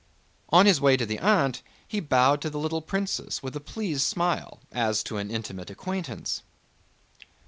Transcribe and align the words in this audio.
On 0.49 0.65
his 0.65 0.81
way 0.81 0.97
to 0.97 1.05
the 1.05 1.19
aunt 1.19 1.61
he 1.87 1.99
bowed 1.99 2.41
to 2.41 2.49
the 2.49 2.57
little 2.57 2.81
princess 2.81 3.43
with 3.43 3.55
a 3.55 3.59
pleased 3.59 4.01
smile, 4.01 4.59
as 4.71 5.03
to 5.03 5.17
an 5.17 5.29
intimate 5.29 5.69
acquaintance. 5.69 6.41